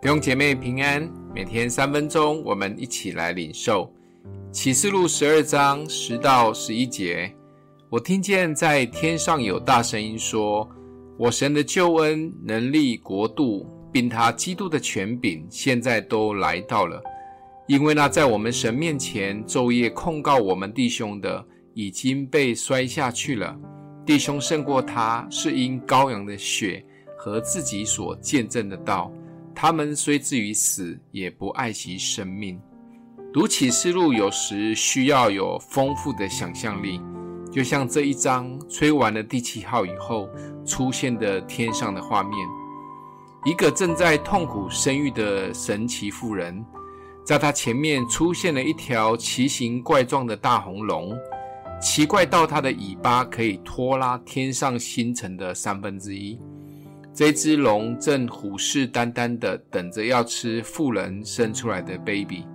[0.00, 3.92] 弟兄姐妹平安，每天三分钟，我们一起来领受
[4.52, 7.34] 启示录十二章十到十一节。
[7.90, 10.68] 我听见在天上有大声音说
[11.18, 17.02] ：“我神的救恩、能力、国度，并他基督的权柄，现在都来到了。
[17.66, 21.44] 因为那在我们神面前昼夜控告我们弟兄的，
[21.74, 23.52] 已经被摔下去了。
[24.06, 26.86] 弟兄胜过他，是因羔羊的血
[27.16, 29.12] 和自己所见证的道。”
[29.60, 32.60] 他们虽至于死，也不爱惜生命。
[33.32, 37.00] 读启示录有时需要有丰富的想象力，
[37.50, 40.28] 就像这一章吹完了第七号以后
[40.64, 42.38] 出现的天上的画面：
[43.44, 46.64] 一个正在痛苦生育的神奇妇人，
[47.26, 51.18] 在她前面出现了一条奇形怪状的大红龙，
[51.82, 56.38] 奇怪到它的尾巴可以拖拉天上星辰的三分之一。
[57.18, 62.46] 这只龙正虎视眈眈地等着要吃富人生出来的 baby。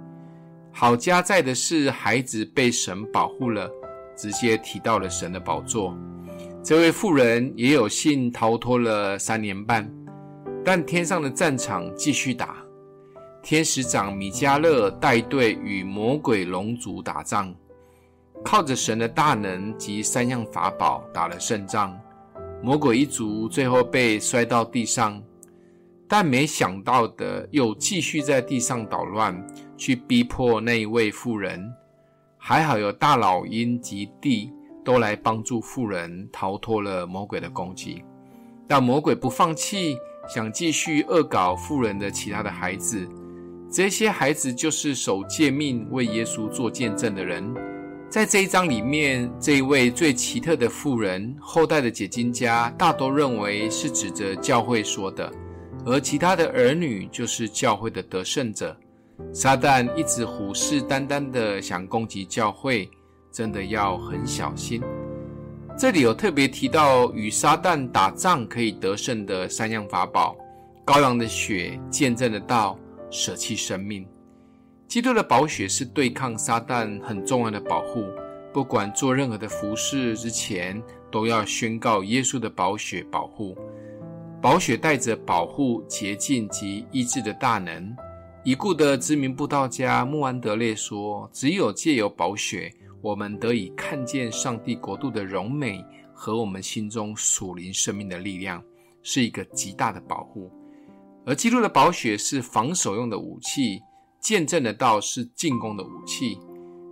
[0.72, 3.70] 好家在的是，孩子被神保护了，
[4.16, 5.94] 直接提到了神的宝座。
[6.64, 9.86] 这位妇人也有幸逃脱了三年半，
[10.64, 12.56] 但天上的战场继续打。
[13.42, 17.54] 天使长米迦勒带队与魔鬼龙族打仗，
[18.46, 22.00] 靠着神的大能及三样法宝打了胜仗。
[22.64, 25.22] 魔鬼一族最后被摔到地上，
[26.08, 31.62] 但没想到的又继续在地上捣乱，去逼迫那一位妇人。
[32.38, 34.50] 还好有大老鹰及地
[34.82, 38.02] 都来帮助妇人逃脱了魔鬼的攻击。
[38.66, 39.98] 但魔鬼不放弃，
[40.34, 43.06] 想继续恶搞妇人的其他的孩子。
[43.70, 47.54] 这些孩子就是守诫命为耶稣做见证的人。
[48.14, 55.34] 在这一章里面，这一位最奇特的妇人，后代的解经家大多认为是指着教会说的，
[55.84, 58.78] 而其他的儿女就是教会的得胜者。
[59.34, 62.88] 撒旦一直虎视眈眈的想攻击教会，
[63.32, 64.80] 真的要很小心。
[65.76, 70.36] 这里有特别提到与撒旦打仗可以得胜的三样法宝：
[70.86, 72.78] 羔羊的血、见证的道、
[73.10, 74.06] 舍弃生命。
[74.88, 78.06] 基督的宝血是对抗撒旦很重要的保护，
[78.54, 83.58] 不管做任何的服事之前，都要宣告耶稣的宝血保护。
[84.40, 87.96] 宝血带着保护、洁净及医治的大能。
[88.44, 92.72] 已故的知名布道家穆安德烈说：“只有借由宝血，
[93.02, 95.84] 我们得以看见上帝国度的荣美
[96.14, 98.62] 和我们心中属灵生命的力量，
[99.02, 100.52] 是一个极大的保护。
[101.26, 103.82] 而基督的宝血是防守用的武器。”
[104.24, 106.40] 见证的道是进攻的武器，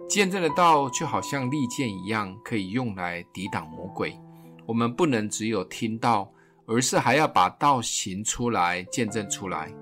[0.09, 4.19] 见证的道就好像利剑一样，可以用来抵挡魔鬼。
[4.65, 6.29] 我们不能只有听道，
[6.65, 9.73] 而是还要把道行出来，见证出来。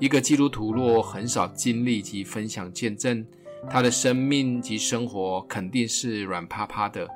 [0.00, 3.24] 一个基督徒若很少经历及分享见证，
[3.70, 7.08] 他的生命及生活肯定是软趴趴的。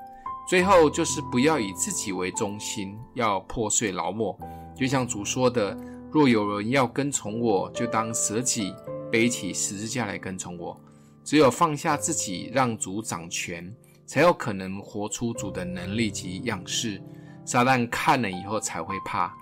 [0.49, 4.39] 最后就是不要以自己为中心，要破碎老我。
[4.77, 5.77] 就像主说的
[6.13, 8.73] ：“若有人要跟从我，就当舍己。”
[9.11, 10.79] 背起十字架来跟从我，
[11.25, 13.75] 只有放下自己，让主掌权，
[14.07, 17.03] 才有可能活出主的能力及样式。
[17.45, 19.35] 撒旦看了以后才会怕。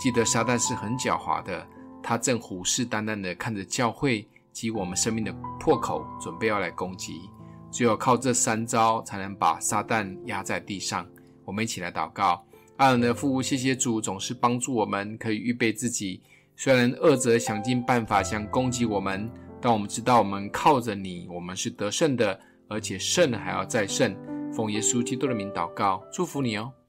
[0.00, 1.66] 记得撒旦是很狡猾的，
[2.02, 7.30] 他正虎视眈眈地看着教会及我们生命的破口，准备要来攻击。
[7.70, 11.06] 只有靠这三招，才能把撒旦压在地上。
[11.44, 12.44] 我们一起来祷告：
[12.76, 16.20] 爱我们的父，谢谢主，总是帮助我们，可以预备自己。
[16.56, 22.38] 虽然恶者想尽办法想攻击我们，但我们知道我们靠着你，我们是得胜的，
[22.68, 24.16] 而且胜还要再胜。
[24.52, 26.72] 奉耶稣基督的名祷告，祝福你哦。